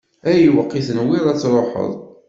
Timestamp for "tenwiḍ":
0.87-1.25